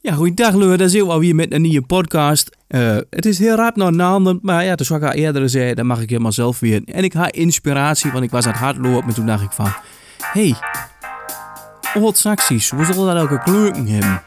[0.00, 2.56] Ja, goeiedag Leur, daar zijn we alweer met een nieuwe podcast.
[2.68, 5.84] Uh, het is heel raar naar naam, maar ja, zoals ik al eerder zei, dat
[5.84, 6.82] mag ik helemaal zelf weer.
[6.84, 9.72] En ik had inspiratie, want ik was aan het hardlopen en toen dacht ik van...
[10.32, 10.54] Hé, hey,
[12.02, 14.22] oud saxies, hoe zullen dat elke kleuren hebben?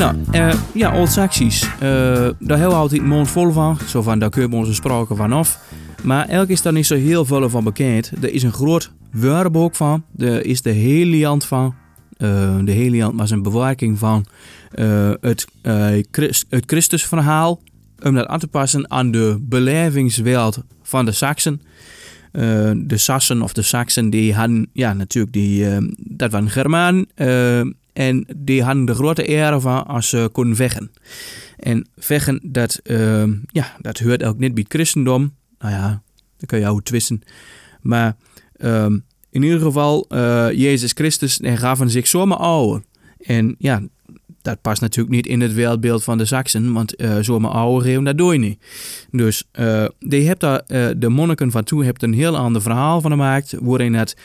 [0.00, 1.64] Nou, uh, ja, Old Saxies.
[1.64, 3.78] Uh, daar hebben we altijd mond vol van.
[3.86, 5.58] Zo van, daar kunnen we onze spraken vanaf.
[6.02, 8.12] Maar elk is daar niet zo heel veel van bekend.
[8.22, 10.04] Er is een groot woordenboek van.
[10.16, 11.74] Er is de Heliant van.
[12.18, 14.26] Uh, de Heliant was een bewerking van
[15.20, 15.46] het,
[16.10, 17.60] Christ, het Christusverhaal.
[18.02, 21.62] Om dat aan te passen aan de belevingswereld van de Saxen.
[22.76, 27.06] de Sassen of de Saxen, die hadden, ja natuurlijk, die, dat waren Germaan.
[28.00, 30.90] En die hadden de grote eer van als ze konden vechten.
[31.56, 35.34] En vechten, dat, uh, ja, dat hoort ook niet bij het christendom.
[35.58, 36.02] Nou ja,
[36.36, 37.22] dat kun je ook twisten.
[37.80, 38.16] Maar
[38.56, 38.86] uh,
[39.30, 42.82] in ieder geval, uh, Jezus Christus hij gaf zich zomaar ouder.
[43.18, 43.82] En ja,
[44.42, 48.04] dat past natuurlijk niet in het wereldbeeld van de Saxen, want uh, zomaar ouder geven,
[48.04, 48.58] dat doe je niet.
[49.10, 50.62] Dus uh, die hebt daar,
[50.98, 54.16] de monniken van toen hebben een heel ander verhaal van gemaakt, waarin het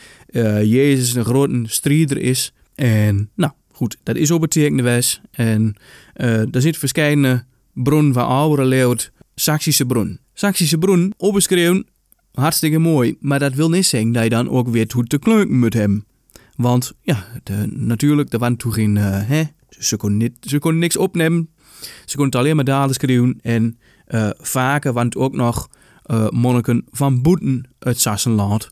[0.63, 5.21] Jezus een grote strijder is en nou, goed, dat is ook betekende wes.
[5.31, 5.75] En
[6.13, 10.19] er zit verschillende bronnen van oude leeuwt, Saksische bron.
[10.33, 11.85] Saksische bron, opgeschreven,
[12.31, 13.17] hartstikke mooi.
[13.19, 16.05] Maar dat wil niet zeggen dat je dan ook weet hoe te kleuken moet hebben.
[16.55, 20.97] Want ja, de, natuurlijk, er waren toen geen, uh, hè, ze konden, niet, ze niks
[20.97, 21.49] opnemen.
[22.05, 23.39] Ze het alleen maar dalen schreeuwen.
[23.41, 25.69] En uh, vaker waren ook nog
[26.29, 28.69] monniken van Boeten uit Sassenland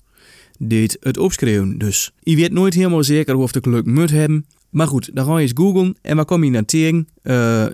[0.59, 1.77] deed het opschreeuwen.
[1.77, 4.45] Dus je weet nooit helemaal zeker of de kluk moet hebben.
[4.73, 7.07] Maar goed, dan ga je eens googlen en waar kom je naar tegen?
[7.23, 7.65] Uh,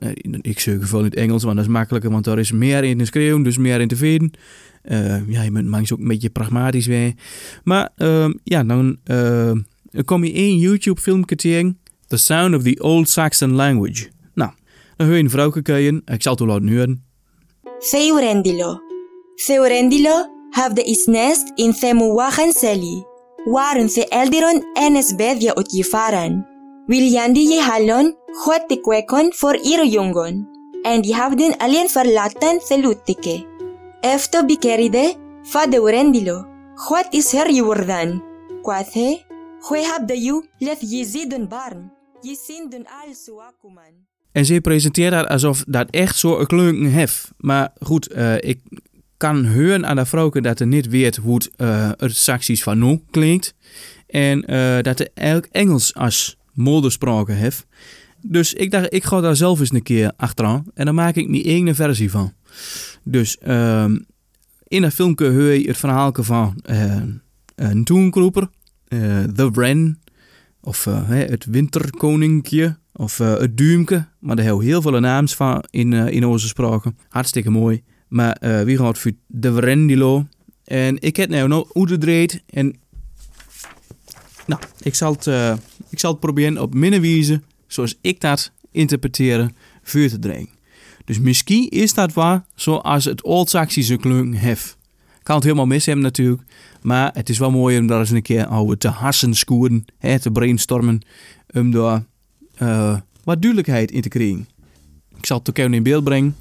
[0.41, 2.97] ik zoek gewoon in het Engels, want dat is makkelijker, want daar is meer in
[2.97, 4.31] te schreeuwen, dus meer in te vinden.
[4.83, 7.13] Uh, ja, je bent manchmal ook een beetje pragmatisch weer.
[7.63, 9.51] Maar uh, ja, dan uh,
[10.05, 11.79] kom je één YouTube-filmpje tegen.
[12.07, 14.09] The Sound of the Old Saxon Language.
[14.33, 14.51] Nou,
[14.95, 16.01] dan hoor je een vrouw kijken.
[16.05, 17.03] Ik zal het wel laten horen.
[17.89, 18.79] Theurendilo.
[19.35, 23.03] Theurendilo heeft is nest in Themuwagan Seli.
[23.45, 26.48] Waren the elderon enes bedja utjifaran.
[28.31, 30.47] God de kwekon voor irojungon.
[30.81, 33.45] En die havden alleen verlaten selutike.
[34.01, 36.45] Efter bikeride, fade urendilo.
[36.75, 37.49] God is her
[39.83, 41.91] habde you let je ziden barn.
[42.21, 44.07] Je zinden al suakuman.
[44.31, 47.31] En ze presenteert dat alsof dat echt zo een klunken hef.
[47.37, 48.59] Maar goed, uh, ik
[49.17, 52.79] kan horen aan de vrouw dat er niet weet hoe het, uh, het saxies van
[52.79, 53.53] nu klinkt.
[54.07, 57.67] En uh, dat er elk Engels als moderspraken heeft.
[58.21, 60.65] Dus ik dacht, ik ga daar zelf eens een keer achteraan.
[60.73, 62.33] En dan maak ik mijn eigen versie van.
[63.03, 63.85] Dus uh,
[64.67, 67.01] in dat filmpje hoor je het verhaal van uh,
[67.55, 68.49] een toenkroeper.
[68.87, 70.01] Uh, The Wren.
[70.61, 72.77] Of uh, het winterkoninkje.
[72.93, 74.07] Of het duimke.
[74.19, 76.97] Maar daar hebben heel veel naams van in, in onze spraken.
[77.09, 77.83] Hartstikke mooi.
[78.07, 80.27] Maar wie gaat voor de Wrendilo?
[80.63, 82.43] En ik heb nou nog uitgedreid.
[82.49, 82.75] En
[84.45, 89.55] nou, ik zal het, ik zal het proberen op mijn wijze, zoals ik dat interpreteren,
[89.83, 90.57] vuur te drinken.
[91.05, 94.77] Dus misschien is dat waar zoals het Old-Saxische klunk heeft.
[95.23, 96.41] Kan het helemaal mis hebben natuurlijk.
[96.81, 100.31] Maar het is wel mooi om daar eens een keer over te hassen hè, te
[100.31, 101.01] brainstormen.
[101.53, 102.03] Om daar
[102.61, 104.47] uh, wat duidelijkheid in te krijgen.
[105.17, 106.35] Ik zal het ook in beeld brengen.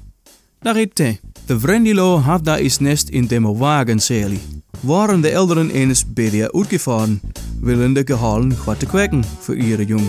[0.59, 1.19] Daar heet.
[1.45, 4.39] De Vrendilo had daar is nest in de wagenseli.
[4.79, 7.21] Waren de elderen eens bij de uitgevaren,
[7.61, 10.07] willende gehalen wat te kweken voor ihre jong.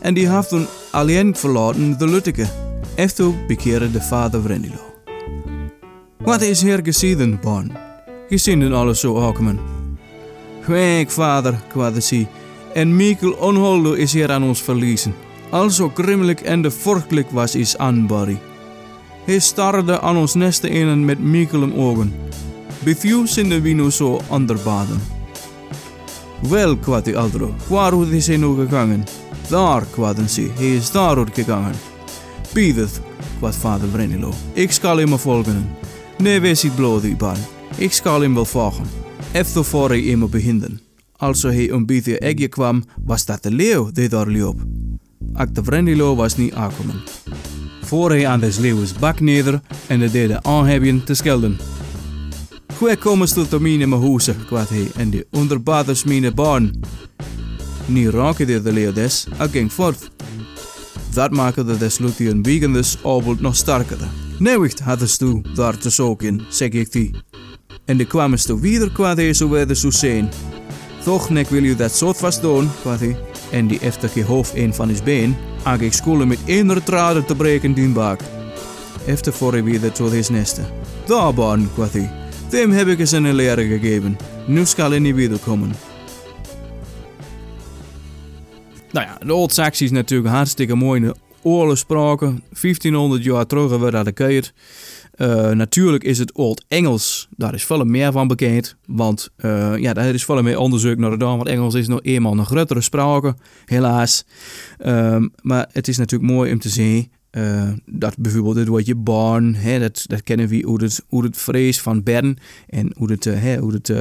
[0.00, 2.46] En die hadden alleen verlaten de Lutteke.
[2.94, 4.88] Efter bekeerde de vader Vrendilo.
[6.18, 7.72] Wat is hier geschieden, Barn?
[8.28, 9.58] Gezinden alles zo aankomen.
[10.62, 12.26] Gwijk, vader, kwade ze,
[12.74, 15.14] en Mikkel onholdo is hier aan ons verliezen.
[15.50, 15.92] Al zo
[16.44, 18.38] en de vorkelijk was is aanbarry.
[19.24, 22.12] Hij starde aan ons nesten in met Mikkelem ogen.
[22.84, 25.17] Beview zinden we nu zo onderbaden.
[26.42, 29.04] Wel, kwad de aldro, waar is hij nu gegangen?
[29.48, 31.74] Daar, kwaden ze, hij is daaruit gegangen.
[32.52, 33.00] Piedeth,
[33.38, 35.68] kwad vader Vrenilo, ik zal hem volgen.
[36.18, 37.36] Nee, wees niet ban.
[37.76, 38.84] Ik zal hem wel volgen.
[39.32, 40.80] Efter voor hij hem behinderen.
[41.16, 44.54] Als hij een beetje egje kwam, was dat de leeuw die daar liep.
[45.32, 47.02] Ak de was niet aankomen.
[47.82, 51.56] Voor hij aan des leeuws bak neder en de deden aanhebben te schelden.
[54.00, 56.80] Huizen, kwad hij, en de onderbaders mijn barn.
[57.86, 60.10] Niet raakte de leeuw des, hij ging voort.
[61.14, 63.98] Dat maakte de deslutie een wegendes albult nog sterker.
[64.38, 67.14] Neuwicht hadden ze daar te zoeken, zeg ik die.
[67.84, 70.28] En de kwamen ze weer qua deze werden zo zijn.
[71.04, 73.16] Toch nek wil je dat soort vast doen, hij.
[73.50, 77.36] En die heftige hoofd een van his been, ag ik scholen met één traden te
[77.36, 78.20] breken die bak.
[79.06, 80.66] Efter voor hij weer tot his nesten.
[81.06, 82.27] Daar, barn, hij.
[82.50, 84.16] Dem heb ik eens een leren gegeven.
[84.46, 85.72] Nu zal hij niet wederkomen.
[88.92, 91.00] Nou ja, de old Saxie is natuurlijk hartstikke mooi.
[91.00, 94.52] De oorlogspraken, 1500 jaar terug hebben we dat gekeerd.
[95.16, 98.76] Uh, natuurlijk is het Old Engels, daar is veel meer van bekend.
[98.86, 101.36] Want uh, ja, daar is veel meer onderzoek naar gedaan.
[101.36, 103.34] Want Engels is nog eenmaal een grotere spraak,
[103.64, 104.24] helaas.
[104.86, 109.54] Um, maar het is natuurlijk mooi om te zien uh, dat bijvoorbeeld het woordje barn,
[109.54, 112.38] hè, dat, dat kennen we hoe het, hoe het vrees van Bern
[112.68, 113.92] en hoe het, hè, hoe het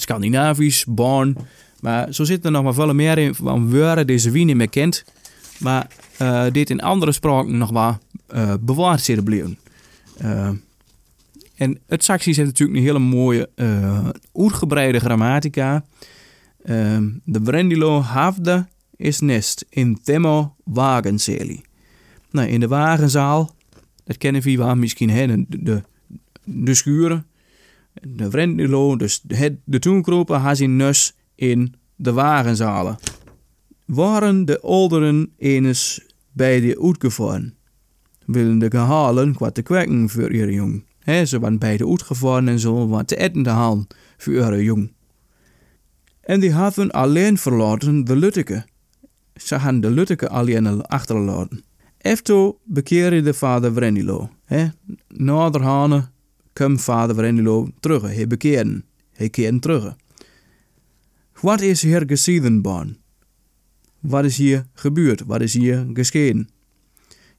[0.00, 1.36] Scandinavisch, barn.
[1.80, 4.68] Maar zo zitten er nog maar veel meer in van woorden deze wie niet meer
[4.68, 5.04] kent.
[5.58, 5.86] Maar
[6.52, 7.98] dit in andere spraken nog maar
[8.60, 9.58] bewaard zitten blijven.
[11.54, 13.48] En het Saxisch heeft natuurlijk een hele mooie,
[14.34, 15.84] uitgebreide grammatica.
[17.24, 18.66] De Brendilo hafde
[18.96, 21.62] is nest in Themo wagenseli.
[22.32, 23.54] Nou, in de wagenzaal,
[24.04, 25.82] dat kennen we wel misschien, hè, de, de,
[26.44, 27.26] de schuren.
[28.00, 32.96] De Brendilo, dus de, de toenkropen, had zijn nus in de wagenzalen.
[33.84, 36.00] Waren de ouderen eens
[36.32, 37.56] bij de uitgevoeren?
[38.26, 40.84] willen de halen qua te kwekken voor ihre jong.
[40.98, 43.86] He, ze waren beide uitgevaren en zo wat te eten te halen
[44.16, 44.92] voor ihre jong.
[46.20, 48.64] En die hadden alleen verlaten de Lutteke.
[49.34, 51.64] Ze hadden de Lutteke alleen achterlaten.
[52.02, 54.30] Efto bekeerde de vader Vrendilo.
[55.08, 56.10] Naderhane
[56.52, 58.02] kwam vader Vrendilo terug.
[58.02, 58.82] Hij bekeerde.
[59.12, 59.96] Hij keerde terug.
[61.40, 62.62] Wat is hier geschieden?
[64.00, 65.22] Wat is hier gebeurd?
[65.26, 66.48] Wat is hier geschieden?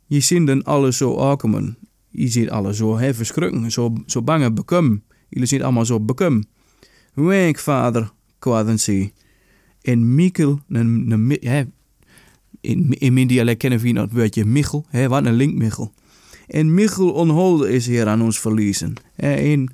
[0.05, 1.77] Je ziet dan alles zo aankomen.
[2.09, 5.03] Je ziet alles zo he, verschrukken, zo, zo bange bekum.
[5.29, 6.43] Jullie ziet allemaal zo bekum.
[7.13, 9.11] Wenk, vader, kwaden ze.
[9.81, 11.63] En Mikkel, een, he,
[12.63, 14.85] in, in mijn dialect kennen we het woordje Michel.
[14.89, 15.93] He, wat een linkmichel.
[16.47, 18.93] En Michel onholde is hier aan ons verliezen.
[19.15, 19.73] En,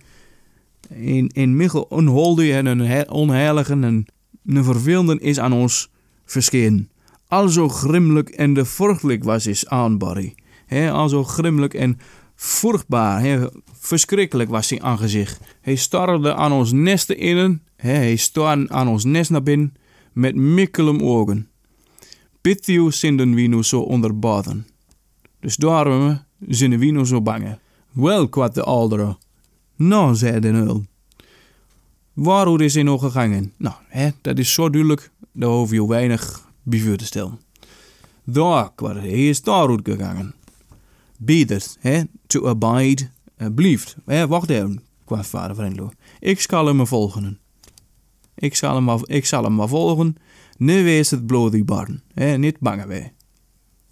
[0.89, 4.05] en, en Michel onholde en een onheilige en
[4.45, 5.89] een vervelende is aan ons
[6.25, 6.89] verschenen
[7.29, 10.35] al zo grimmelijk en de vruchtelijk was is aan Barry.
[10.65, 11.99] He, al zo grimmelijk en
[12.35, 13.49] vruchtbaar,
[13.79, 15.39] verschrikkelijk was zijn aangezicht.
[15.61, 19.73] Hij starde aan ons nesten innen, he, hij staarde aan ons nest naar binnen,
[20.13, 21.47] met mikkelem ogen.
[22.41, 24.67] Pittiu zinden we nu zo onderbaden.
[25.39, 27.59] Dus daarom zijn nu zo bange.
[27.91, 29.17] Wel, kwad de oudere.
[29.75, 30.85] Nou, zei de nul.
[32.13, 33.53] Waarom is hij nog gegangen?
[33.57, 37.39] Nou, hè, dat is zo duidelijk, daar hoef je weinig bij te stellen.
[38.23, 40.33] Daar kwam hij is daaruit gegaan.
[41.17, 43.95] Beter, hè, to abide, uh, blieft.
[44.05, 45.91] Hè, wacht even, kwam vader Vrendlo.
[46.19, 47.39] Ik zal hem volgen.
[48.35, 50.15] Ik zal hem maar, ik zal hem maar volgen.
[50.59, 52.01] Nu wees het bloody barn.
[52.13, 53.13] Hè, niet bangen wij.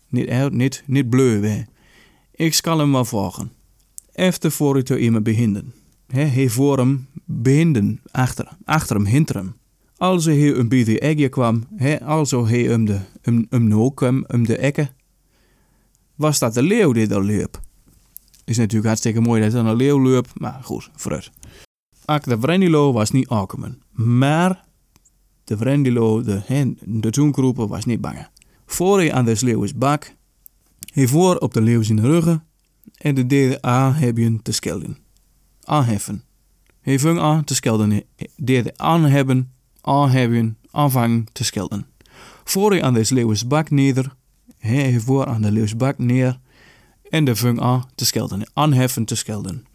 [0.09, 1.67] Niet, niet, niet bleu wij.
[2.31, 3.51] Ik zal hem maar volgen.
[4.11, 5.73] Efter voor u iemand behinden.
[6.07, 9.55] Hij voor hem behinden, achter, achter hem, hinter hem.
[9.97, 12.99] Als hij een beetje egje kwam, he, also hij om de,
[13.49, 14.89] um no kwam, om de ekke,
[16.15, 17.61] was dat de leeuw die daar liep.
[18.45, 21.31] Is natuurlijk hartstikke mooi dat er een leeuw maar goed, vooruit.
[22.05, 24.66] Ak de Vrendilo was niet aankomen, maar
[25.47, 28.27] de Vrendilo, de, hen, de toenkroepen, was niet bang.
[28.65, 30.13] Voor aan de leeuw is bak,
[30.93, 32.43] hij voor op de leeuw zijn ruggen
[32.97, 34.97] en de deed aanhebben te schelden.
[35.63, 36.23] Aanheffen.
[36.81, 38.03] Hij ving aan te schelden,
[38.35, 39.51] deed aanhebben
[39.87, 41.85] aanhebben, aanvangen te schelden.
[42.43, 44.15] Voor aan de leeuwsbak neder,
[44.57, 46.39] hij voor aan de leeuwsbak neer
[47.09, 49.65] en de vung aan te schelden, aanheffen te schelden.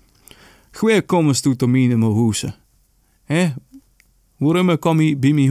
[0.71, 2.55] Gweer komen toe te mijn hoese.
[3.25, 3.53] Hé,
[4.43, 5.49] waarom kom je bij mijn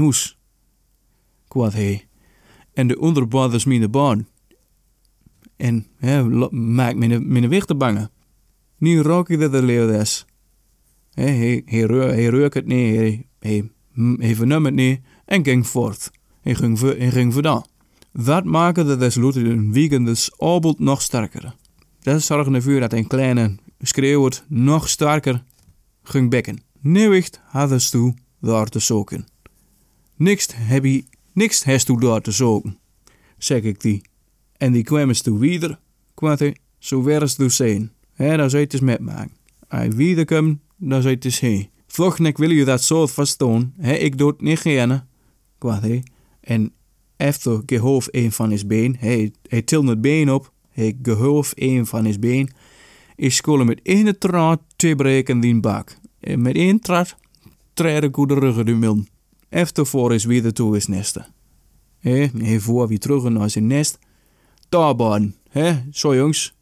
[1.74, 2.08] hij.
[2.74, 4.28] En de onderbaders mijn baan.
[5.56, 8.12] En he, maak mijn, mijn te bangen.
[8.78, 10.26] Nu rook je de leeuw des.
[11.14, 11.64] Hij,
[12.30, 13.72] reukt het niet, hij,
[14.18, 16.12] hij het niet en ging voort.
[16.42, 17.64] Hij ging, hij ging vandaan.
[18.14, 21.56] Dat maakte de een wiegendes abelt nog sterker.
[22.02, 25.44] Dat zorgde ervoor dat een kleine schreeuwt nog sterker
[26.04, 26.62] ging bekken.
[26.80, 29.28] Nieuwicht hadden ze daar te zoeken.
[30.16, 32.80] Niks heb je, niks heeft u daar te zoeken,
[33.38, 34.02] zeg ik die.
[34.58, 35.78] En die kwam eens toe
[36.14, 37.92] kwam hij, zo werd het dus zijn.
[38.14, 39.36] Hé, dan zou je het eens metmaken.
[39.68, 41.70] Hij komt, dan zou je het heen.
[41.88, 43.74] Vlugnik wil je dat zo verstaan.
[43.78, 45.06] He, ik doe het niet gerne,
[45.60, 46.04] hij.
[46.42, 46.74] En
[47.22, 48.96] Efter gehoofd een van zijn been.
[49.00, 50.52] Hij, hij tilde het been op.
[50.72, 52.50] Hij gehoofd een van zijn been.
[53.16, 55.98] Ik school met één trap te breken die bak.
[56.20, 57.16] En met één trap
[57.74, 59.08] trede ik de ruggen de milden.
[59.50, 61.26] Efter voor is weer toe is nesten.
[62.00, 64.00] He, hij voor weer terug naar zijn nest.
[64.70, 66.56] Daarbaan, hè, zo jongens.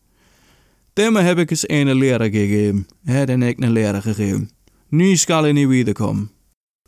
[0.94, 2.88] Timmer heb ik eens een leraar gegeven.
[3.04, 4.50] Hè, dan heb ik een leraar gegeven.
[4.88, 6.32] Nu zal hij niet wederkomen.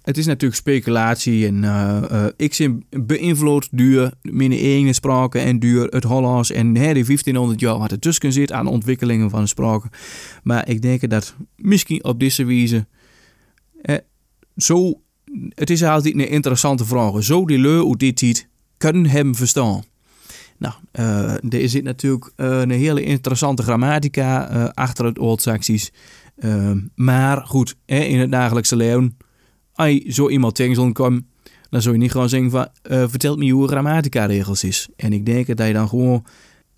[0.02, 5.60] Het is natuurlijk speculatie en uh, uh, ik ben beïnvloed door mijn eigen spraken en
[5.60, 9.48] door het Hollands en hè, die 1500 jaar wat er tussen zit aan ontwikkelingen van
[9.48, 9.90] spraken.
[10.44, 12.88] Maar ik denk dat misschien op deze wijze
[13.82, 13.96] eh,
[14.58, 15.02] zo,
[15.50, 17.24] het is altijd een interessante vraag.
[17.24, 19.84] Zo die leur hoe dit ziet, kunnen hem verstaan.
[20.62, 25.92] Nou, uh, er zit natuurlijk uh, een hele interessante grammatica uh, achter het Old-Saxisch.
[26.96, 29.18] maar goed, hè, in het dagelijkse leven,
[29.74, 31.24] als je zo iemand tegen komt,
[31.70, 32.68] dan zou je niet gewoon zeggen van,
[33.10, 34.90] vertel me hoe grammatica-regels is.
[34.96, 36.26] En ik denk dat je dan gewoon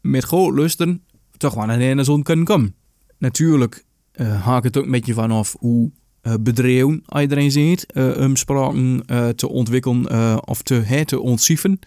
[0.01, 1.03] met groot lusten
[1.37, 2.75] toch wel naar de zon kunnen komen.
[3.17, 3.85] Natuurlijk
[4.17, 5.91] haak het ook een beetje vanaf hoe
[6.23, 11.79] uh, bedrijven iedereen ziet uh, om spraken uh, te ontwikkelen of te, he, te ontsieven.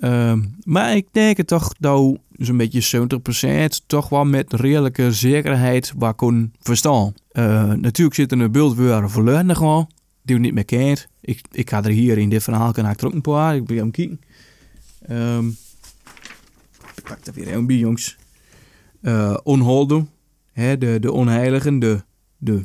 [0.00, 3.08] Ehm, maar ik denk het toch dat zo'n beetje
[3.82, 7.14] 70% toch wel met redelijke zekerheid wat kon verstaan.
[7.80, 9.90] natuurlijk zitten er beeldwoorden verloren gewoon,
[10.22, 11.08] die we niet meer kent.
[11.20, 13.56] Ik, ik ga er hier in dit verhaal kan ik er een paar.
[13.56, 14.20] Ik ben aan kijken.
[15.10, 15.56] Um,
[16.94, 18.16] ik pak er weer een bij, jongens.
[19.02, 20.08] Uh, onholden,
[20.52, 22.04] hè, de, de onheiligen, de,
[22.36, 22.64] de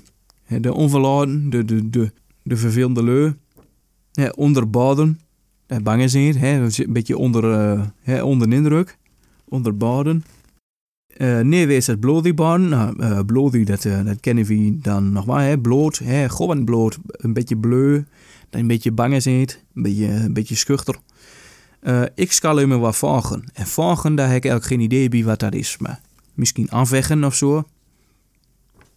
[0.59, 2.11] de onverlaten, de, de, de,
[2.43, 3.31] de vervelende leu.
[4.35, 5.19] Onderbaden,
[5.83, 8.97] bang zijn, hè, een beetje onder, uh, hè, onder indruk.
[9.45, 10.23] Onderbaden.
[11.17, 12.69] Uh, nee, wees het bloedibaan.
[12.69, 15.37] Nou, uh, bloedi, dat, dat kennen we dan nog wel.
[15.37, 15.59] Hè.
[15.59, 16.97] Bloot, hè, gewoon bloot.
[17.07, 18.03] Een beetje bleu.
[18.49, 19.49] Dat een beetje bang zijn.
[19.73, 20.95] Een beetje, een beetje schuchter.
[21.83, 23.43] Uh, ik skal me wat vragen.
[23.53, 25.77] En vragen, daar heb ik eigenlijk geen idee bij wat dat is.
[25.77, 26.01] Maar
[26.33, 27.63] misschien afweggen of zo.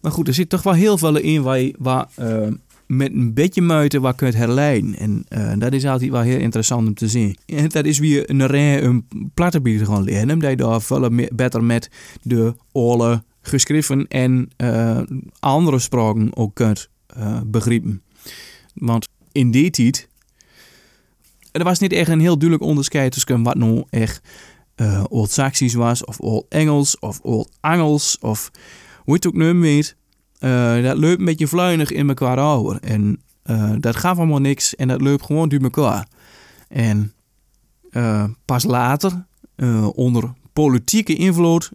[0.05, 2.47] Maar goed, er zit toch wel heel veel in waar je waar, uh,
[2.87, 4.97] met een beetje muiten wat kunt herleiden.
[4.97, 7.37] En uh, dat is altijd wel heel interessant om te zien.
[7.45, 10.31] En dat is weer een rij een plattenbied gaan leren.
[10.31, 11.89] Omdat je daar veel beter met
[12.21, 15.01] de oude geschriften en uh,
[15.39, 16.89] andere spraken ook kunt
[17.45, 18.01] begrijpen.
[18.73, 20.07] Want in die tijd,
[21.51, 24.21] er was niet echt een heel duidelijk onderscheid tussen wat nou echt
[25.09, 28.51] Old-Saxisch was, of Old-Engels, of Old-Angels, of
[29.13, 29.95] het ook nu weet,
[30.39, 32.79] uh, dat loopt een beetje vluinig in elkaar over.
[32.81, 36.07] En uh, dat gaf allemaal niks en dat loopt gewoon door elkaar.
[36.67, 37.13] En
[37.91, 39.25] uh, pas later,
[39.93, 41.71] onder politieke invloed,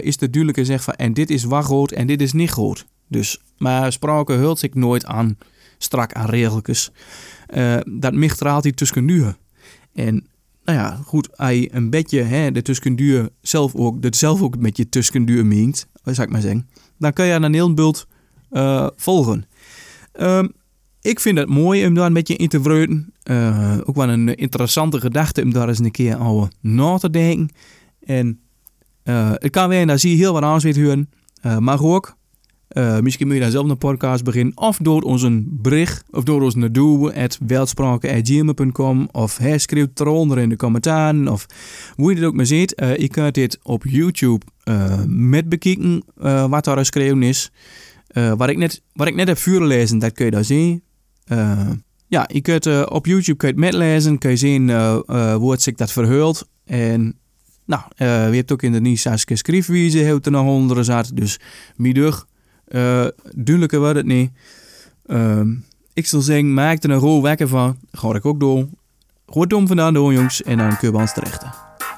[0.00, 2.86] is de duidelijke zeg van en dit is wat goed en dit is niet goed.
[3.08, 5.38] Dus, maar sprake hult zich nooit aan
[5.78, 6.90] strak aan regeltjes.
[7.84, 9.36] dat micht er altijd tussen duur.
[9.94, 10.26] En
[10.64, 14.62] nou ja, goed, je een beetje hè, de tussenduur zelf ook, dat zelf ook een
[14.62, 18.06] beetje tussenduur meent, zou ik maar zeggen, dan kan je aan een bult
[18.50, 19.46] uh, volgen.
[20.20, 20.52] Um,
[21.00, 23.12] ik vind het mooi om daar een beetje in te vreuten.
[23.30, 27.48] Uh, ook wel een interessante gedachte om daar eens een keer over na te denken.
[28.04, 28.40] En
[29.38, 31.08] ik kan weer, daar zie je heel wat aan.
[31.46, 32.16] Uh, maar ook,
[33.00, 34.56] misschien moet je daar zelf een podcast beginnen.
[34.56, 37.12] Of door ons een bericht, of door ons naar doen.
[39.12, 41.28] Of hij schreeuwt eronder in de commentaren.
[41.28, 41.46] Of
[41.94, 42.80] hoe je het ook maar ziet.
[42.82, 44.46] Uh, je kunt dit op YouTube
[45.06, 46.04] met bekijken,
[46.48, 47.50] wat daar geschreven is.
[48.12, 50.82] Uh, wat, ik net, wat ik net heb vuren lezen, dat kun je daar zien.
[51.32, 51.70] Uh,
[52.06, 54.70] ja, je kunt, uh, op YouTube kun je het metlezen, kun je zien
[55.34, 56.48] hoe het zich dat verhult.
[56.64, 57.18] En
[57.66, 58.04] nou, je
[58.36, 61.10] hebt ook in de Nisaske schriftwijze heeft er nog onder zat.
[61.14, 61.40] Dus
[61.76, 62.26] middag,
[63.34, 64.30] duidelijker wordt het niet.
[65.06, 65.54] Ehm,
[65.92, 67.76] ik zal zeggen, maak een rol wekker van.
[67.92, 68.68] Ga ik ook door.
[69.26, 70.42] Goed dom vandaan door, jongens.
[70.42, 71.52] En dan kun je ons terechten.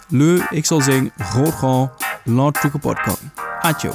[0.08, 1.92] Leu, ik zal zeggen, goed gaan.
[2.24, 3.22] Laat het podcast.
[3.80, 3.94] You.